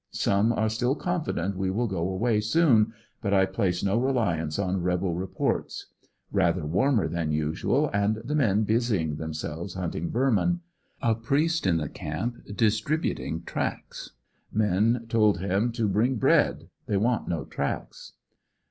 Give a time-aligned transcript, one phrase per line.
[0.09, 4.57] Some are still confi dent we will go away soon, but I place no reliance
[4.57, 5.91] on rebel reports
[6.31, 10.61] Rather warmer than usual, and the men busying themselves hunting vermin.
[11.03, 14.13] A priest in the camp distributing tracts.
[14.51, 18.13] Men told him to biing bread; they want no tracts.